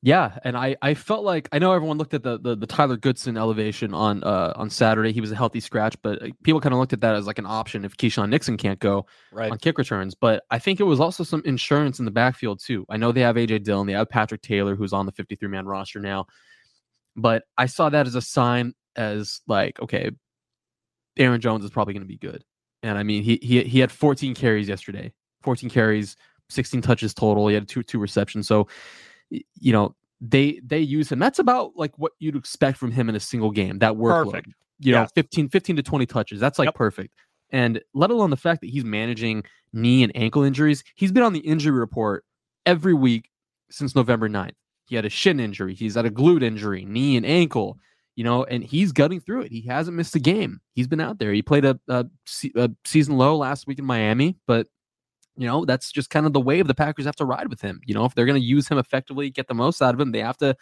[0.06, 2.96] Yeah, and I I felt like I know everyone looked at the the, the Tyler
[2.96, 5.12] Goodson elevation on uh on Saturday.
[5.12, 7.40] He was a healthy scratch, but uh, people kind of looked at that as like
[7.40, 9.52] an option if Keisean Nixon can't go right.
[9.52, 10.14] on kick returns.
[10.14, 12.86] But I think it was also some insurance in the backfield too.
[12.88, 15.66] I know they have AJ Dillon, they have Patrick Taylor, who's on the 53 man
[15.66, 16.28] roster now.
[17.16, 20.12] But I saw that as a sign as like, okay,
[21.18, 22.44] Aaron Jones is probably going to be good.
[22.84, 26.16] And I mean, he he he had 14 carries yesterday, 14 carries,
[26.50, 27.48] 16 touches total.
[27.48, 28.48] He had two two receptions.
[28.48, 28.68] So
[29.30, 31.20] you know, they they use him.
[31.20, 33.80] That's about like what you'd expect from him in a single game.
[33.80, 34.32] That workload.
[34.32, 34.54] Perfect.
[34.80, 36.40] You know, 15, 15 to 20 touches.
[36.40, 36.76] That's like yep.
[36.76, 37.14] perfect.
[37.50, 40.84] And let alone the fact that he's managing knee and ankle injuries.
[40.96, 42.26] He's been on the injury report
[42.66, 43.30] every week
[43.70, 44.56] since November 9th.
[44.88, 47.78] He had a shin injury, he's had a glute injury, knee and ankle,
[48.16, 49.52] you know, and he's gutting through it.
[49.52, 50.62] He hasn't missed a game.
[50.74, 51.34] He's been out there.
[51.34, 52.06] He played a, a,
[52.56, 54.68] a season low last week in Miami, but
[55.38, 57.82] you know, that's just kind of the wave the Packers have to ride with him.
[57.86, 60.12] You know, if they're going to use him effectively, get the most out of him,
[60.12, 60.56] they have to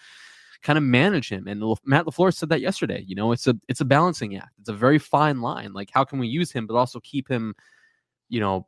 [0.63, 1.47] kind of manage him.
[1.47, 3.03] And Matt LaFleur said that yesterday.
[3.05, 4.53] You know, it's a it's a balancing act.
[4.59, 5.73] It's a very fine line.
[5.73, 7.53] Like how can we use him, but also keep him,
[8.29, 8.67] you know,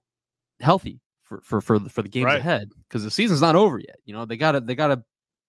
[0.60, 2.40] healthy for for for, for the games right.
[2.40, 3.98] ahead because the season's not over yet.
[4.06, 5.04] You know, they gotta they gotta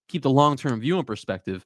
[0.09, 1.64] keep the long term view in perspective.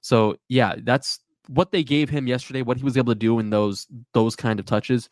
[0.00, 2.62] So yeah, that's what they gave him yesterday.
[2.62, 5.08] What he was able to do in those those kind of touches,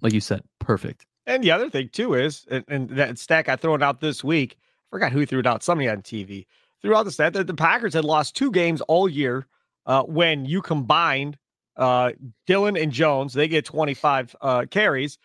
[0.00, 1.06] like you said, perfect.
[1.26, 4.56] And the other thing too is, and, and that stat got thrown out this week.
[4.60, 5.62] I forgot who threw it out.
[5.62, 6.46] Somebody on TV
[6.80, 9.46] threw out the stat that the Packers had lost two games all year.
[9.84, 11.36] Uh, when you combined
[11.76, 12.12] uh,
[12.46, 15.18] Dillon and Jones, they get 25 uh, carries.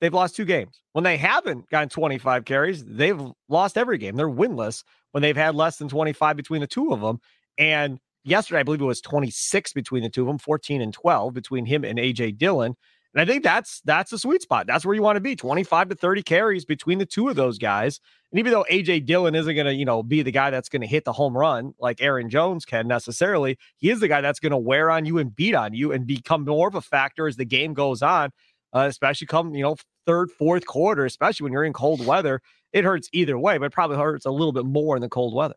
[0.00, 0.82] They've lost two games.
[0.92, 4.16] When they haven't gotten 25 carries, they've lost every game.
[4.16, 7.20] They're winless when they've had less than 25 between the two of them.
[7.58, 11.34] And yesterday, I believe it was 26 between the two of them, 14 and 12
[11.34, 12.76] between him and AJ Dillon.
[13.12, 14.66] And I think that's that's the sweet spot.
[14.66, 15.34] That's where you want to be.
[15.34, 18.00] 25 to 30 carries between the two of those guys.
[18.30, 20.82] And even though AJ Dillon isn't going to, you know, be the guy that's going
[20.82, 24.38] to hit the home run like Aaron Jones can necessarily, he is the guy that's
[24.38, 27.26] going to wear on you and beat on you and become more of a factor
[27.26, 28.30] as the game goes on,
[28.72, 32.40] uh, especially come, you know, third, fourth quarter, especially when you're in cold weather.
[32.72, 35.34] It hurts either way, but it probably hurts a little bit more in the cold
[35.34, 35.56] weather.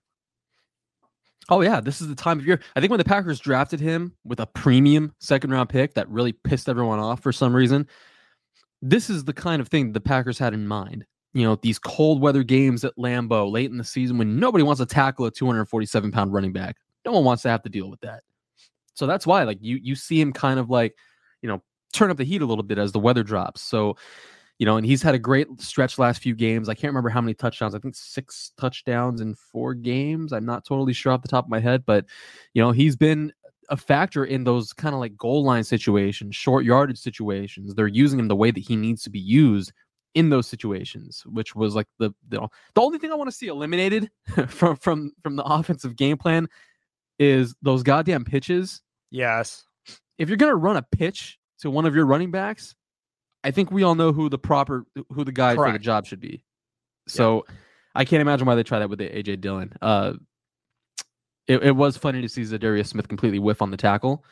[1.50, 2.60] Oh yeah, this is the time of year.
[2.76, 6.32] I think when the Packers drafted him with a premium second round pick that really
[6.32, 7.88] pissed everyone off for some reason.
[8.82, 11.06] This is the kind of thing the Packers had in mind.
[11.34, 14.80] You know, these cold weather games at Lambeau late in the season when nobody wants
[14.80, 16.78] to tackle a 247 pound running back.
[17.06, 18.24] No one wants to have to deal with that.
[18.94, 20.96] So that's why, like, you you see him kind of like,
[21.42, 23.62] you know, turn up the heat a little bit as the weather drops.
[23.62, 23.98] So
[24.60, 26.70] you know, and he's had a great stretch last few games.
[26.70, 27.76] I can't remember how many touchdowns.
[27.76, 30.32] I think six touchdowns in four games.
[30.32, 32.06] I'm not totally sure off the top of my head, but
[32.54, 33.34] you know, he's been
[33.70, 37.74] a factor in those kind of like goal line situations, short yardage situations.
[37.74, 39.72] They're using him the way that he needs to be used
[40.14, 43.48] in those situations, which was like the the, the only thing I want to see
[43.48, 44.10] eliminated
[44.48, 46.48] from from from the offensive game plan
[47.20, 48.82] is those goddamn pitches.
[49.12, 49.66] Yes.
[50.18, 52.76] If you're gonna run a pitch to one of your running backs,
[53.44, 55.70] I think we all know who the proper who the guy Correct.
[55.70, 56.44] for the job should be.
[57.08, 57.56] So yeah.
[57.96, 59.74] I can't imagine why they try that with the AJ Dillon.
[59.82, 60.14] Uh,
[61.48, 64.24] it, it was funny to see Za'Darius Smith completely whiff on the tackle,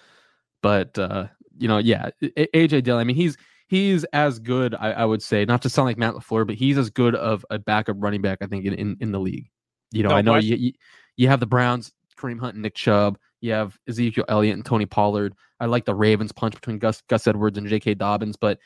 [0.62, 3.02] but uh, you know, yeah, AJ Dillon.
[3.02, 4.76] I mean, he's he's as good.
[4.76, 7.46] I, I, would say, not to sound like Matt LaFleur, but he's as good of
[7.50, 8.40] a backup running back.
[8.42, 9.50] I think in in, in the league.
[9.92, 10.72] You know, no I know you, you,
[11.18, 13.18] you have the Browns, Kareem Hunt, and Nick Chubb.
[13.42, 15.36] You have Ezekiel Elliott and Tony Pollard.
[15.60, 17.96] I like the Ravens punch between Gus Gus Edwards and J.K.
[17.96, 18.60] Dobbins, but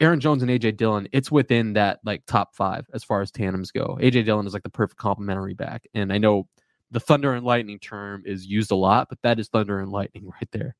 [0.00, 3.72] Aaron Jones and AJ Dillon, it's within that like top five as far as tandems
[3.72, 3.98] go.
[4.00, 5.86] AJ Dillon is like the perfect complementary back.
[5.92, 6.46] And I know
[6.92, 10.26] the thunder and lightning term is used a lot, but that is thunder and lightning
[10.32, 10.76] right there.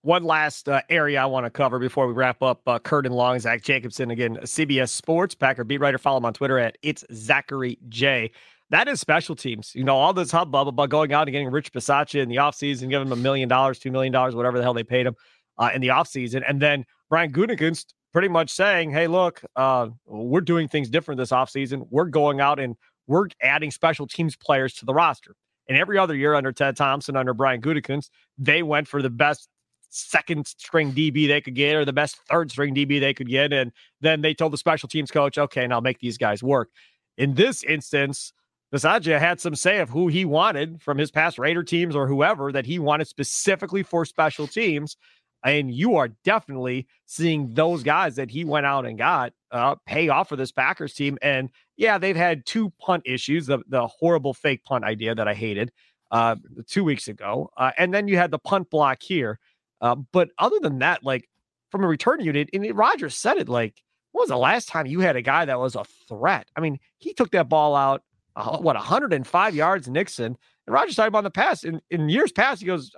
[0.00, 3.14] One last uh, area I want to cover before we wrap up uh, Curd and
[3.14, 5.98] Long, Zach Jacobson again, CBS Sports, Packer beat writer.
[5.98, 8.32] Follow him on Twitter at it's Zachary J.
[8.70, 9.72] That is special teams.
[9.76, 12.88] You know, all this hubbub about going out and getting Rich Bisaccia in the offseason,
[12.88, 15.14] giving him a million dollars, two million dollars, whatever the hell they paid him
[15.58, 16.42] uh, in the offseason.
[16.48, 21.30] And then Brian Gutekunst pretty much saying, hey, look, uh, we're doing things different this
[21.30, 21.86] offseason.
[21.90, 25.34] We're going out and we're adding special teams players to the roster.
[25.68, 29.48] And every other year under Ted Thompson, under Brian Gutekunst, they went for the best
[29.88, 33.52] second string DB they could get or the best third string DB they could get.
[33.52, 36.70] And then they told the special teams coach, okay, now make these guys work.
[37.18, 38.32] In this instance,
[38.72, 42.52] Bisaccia had some say of who he wanted from his past Raider teams or whoever
[42.52, 44.96] that he wanted specifically for special teams.
[45.44, 50.08] And you are definitely seeing those guys that he went out and got uh, pay
[50.08, 51.18] off for this Packers team.
[51.20, 55.34] And yeah, they've had two punt issues the, the horrible fake punt idea that I
[55.34, 55.72] hated
[56.10, 57.50] uh, two weeks ago.
[57.56, 59.38] Uh, and then you had the punt block here.
[59.80, 61.28] Uh, but other than that, like
[61.70, 65.00] from a return unit, and Rodgers said it like, when was the last time you
[65.00, 66.46] had a guy that was a threat?
[66.54, 68.02] I mean, he took that ball out,
[68.36, 70.36] uh, what, 105 yards, Nixon.
[70.66, 71.64] And Rodgers talked about in the past.
[71.64, 72.92] In, in years past, he goes,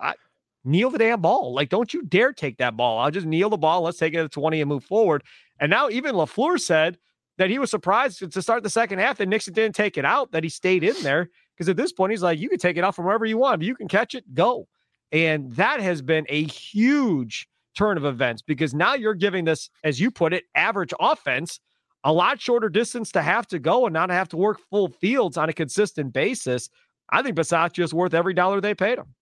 [0.64, 1.52] kneel the damn ball.
[1.54, 2.98] Like, don't you dare take that ball.
[2.98, 3.82] I'll just kneel the ball.
[3.82, 5.22] Let's take it to 20 and move forward.
[5.60, 6.98] And now even LaFleur said
[7.36, 10.32] that he was surprised to start the second half that Nixon didn't take it out,
[10.32, 11.30] that he stayed in there.
[11.54, 13.62] Because at this point, he's like, you can take it out from wherever you want.
[13.62, 14.66] You can catch it, go.
[15.12, 20.00] And that has been a huge turn of events because now you're giving this, as
[20.00, 21.60] you put it, average offense
[22.02, 25.36] a lot shorter distance to have to go and not have to work full fields
[25.36, 26.68] on a consistent basis.
[27.10, 29.14] I think Bisaccia is worth every dollar they paid him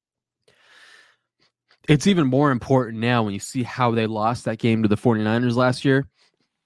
[1.88, 4.96] it's even more important now when you see how they lost that game to the
[4.96, 6.08] 49ers last year.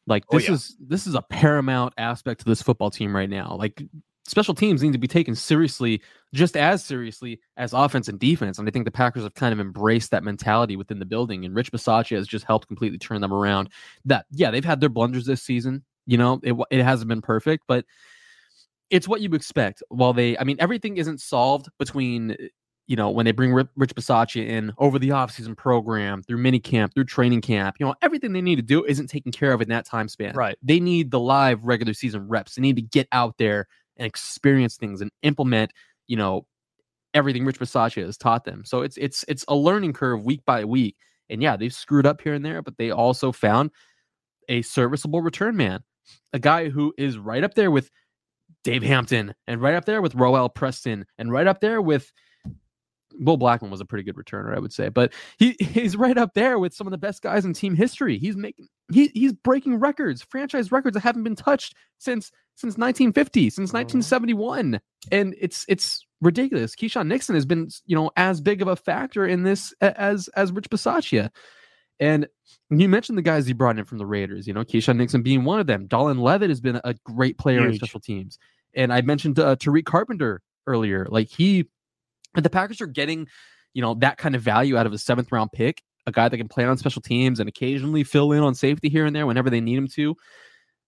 [0.07, 0.55] Like oh, this oh, yeah.
[0.55, 3.57] is this is a paramount aspect to this football team right now.
[3.59, 3.83] Like
[4.27, 6.03] special teams need to be taken seriously,
[6.33, 8.59] just as seriously as offense and defense.
[8.59, 11.45] And I think the Packers have kind of embraced that mentality within the building.
[11.45, 13.71] And Rich Bisaccia has just helped completely turn them around.
[14.05, 15.85] That yeah, they've had their blunders this season.
[16.07, 17.85] You know, it it hasn't been perfect, but
[18.91, 19.83] it's what you expect.
[19.89, 22.37] While they, I mean, everything isn't solved between
[22.87, 26.95] you know, when they bring Rich Bisaccia in over the offseason program, through mini camp,
[26.95, 29.69] through training camp, you know, everything they need to do isn't taken care of in
[29.71, 30.35] that time span.
[30.35, 30.57] Right.
[30.63, 32.55] They need the live regular season reps.
[32.55, 33.67] They need to get out there
[33.97, 35.73] and experience things and implement,
[36.07, 36.47] you know,
[37.13, 38.63] everything Rich Bisaccia has taught them.
[38.65, 40.97] So it's it's it's a learning curve week by week.
[41.29, 43.73] And yeah, they've screwed up here and there, but they also found
[44.49, 45.83] a serviceable return man,
[46.33, 47.91] a guy who is right up there with
[48.63, 52.13] Dave Hampton and right up there with Roell Preston and right up there with
[53.21, 56.35] Will Blackmon was a pretty good returner, I would say, but he he's right up
[56.35, 58.19] there with some of the best guys in team history.
[58.19, 63.51] He's making he he's breaking records, franchise records that haven't been touched since since 1950,
[63.51, 64.81] since 1971,
[65.13, 66.75] and it's it's ridiculous.
[66.75, 70.53] Keisean Nixon has been you know as big of a factor in this as as
[70.53, 71.31] Rich Bisaccia.
[71.99, 72.29] And
[72.71, 75.45] you mentioned the guys he brought in from the Raiders, you know, Keisean Nixon being
[75.45, 75.89] one of them.
[75.89, 77.71] Dallin Leavitt has been a great player Huge.
[77.71, 78.39] in special teams.
[78.75, 81.07] And I mentioned uh, Tariq Carpenter earlier.
[81.09, 81.67] Like he
[82.37, 83.27] and the Packers are getting,
[83.75, 86.37] you know, that kind of value out of a seventh round pick, a guy that
[86.37, 89.51] can play on special teams and occasionally fill in on safety here and there whenever
[89.51, 90.17] they need him to,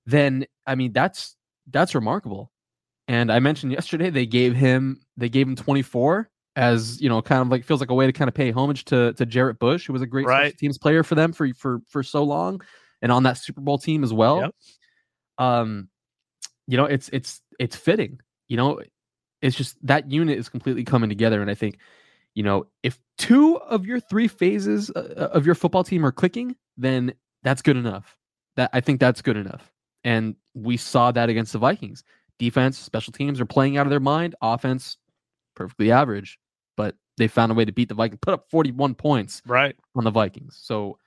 [0.07, 1.37] then I mean that's
[1.71, 2.53] that's remarkable.
[3.09, 7.41] And I mentioned yesterday they gave him they gave him 24 as you know, kind
[7.41, 9.87] of like feels like a way to kind of pay homage to to Jarrett Bush,
[9.87, 10.57] who was a great right.
[10.59, 12.61] teams player for them for for for so long,
[13.01, 14.41] and on that Super Bowl team as well.
[14.41, 14.55] Yep.
[15.39, 15.89] Um,
[16.67, 18.19] you know, it's it's it's fitting.
[18.49, 18.81] You know,
[19.43, 21.41] it's just that unit is completely coming together.
[21.41, 21.79] And I think,
[22.35, 26.13] you know, if two of your three phases uh, uh, of your football team are
[26.13, 27.13] clicking, then
[27.43, 28.17] that's good enough.
[28.57, 29.73] That I think that's good enough.
[30.05, 32.05] And we saw that against the Vikings.
[32.39, 34.35] Defense, special teams are playing out of their mind.
[34.41, 34.97] Offense,
[35.57, 36.39] perfectly average,
[36.77, 40.05] but they found a way to beat the Vikings, put up 41 points right on
[40.05, 40.59] the Vikings.
[40.63, 40.99] So,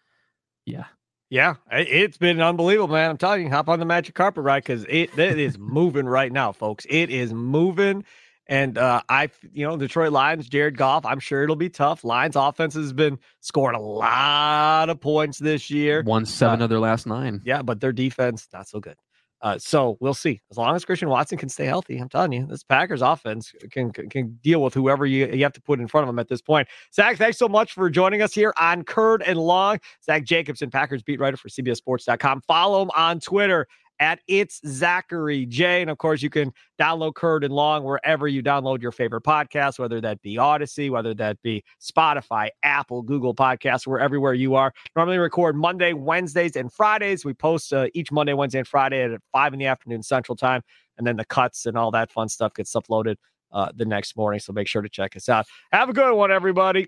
[0.65, 0.85] yeah,
[1.31, 3.09] yeah, it's been unbelievable, man.
[3.09, 6.29] I'm telling you, hop on the magic carpet ride because it, it is moving right
[6.29, 6.85] now, folks.
[6.89, 8.03] It is moving.
[8.47, 12.03] And uh, I, you know, Detroit Lions, Jared Goff, I'm sure it'll be tough.
[12.03, 16.03] Lions offense has been scoring a lot of points this year.
[16.05, 17.39] Won seven uh, of their last nine.
[17.45, 18.97] Yeah, but their defense, not so good.
[19.41, 20.39] Uh, so we'll see.
[20.51, 23.91] As long as Christian Watson can stay healthy, I'm telling you, this Packers offense can
[23.91, 26.41] can deal with whoever you, you have to put in front of them at this
[26.41, 26.67] point.
[26.93, 29.79] Zach, thanks so much for joining us here on Curd and Long.
[30.03, 32.41] Zach Jacobson, Packers beat writer for CBSSports.com.
[32.47, 33.67] Follow him on Twitter
[34.01, 35.81] at It's Zachary J.
[35.81, 39.77] And of course, you can download Curd and Long wherever you download your favorite podcast,
[39.79, 44.73] whether that be Audacy, whether that be Spotify, Apple, Google Podcasts, we're everywhere you are.
[44.95, 47.23] Normally record Monday, Wednesdays, and Fridays.
[47.23, 50.63] We post uh, each Monday, Wednesday, and Friday at five in the afternoon Central Time.
[50.97, 53.15] And then the cuts and all that fun stuff gets uploaded
[53.51, 54.39] uh, the next morning.
[54.39, 55.45] So make sure to check us out.
[55.71, 56.87] Have a good one, everybody.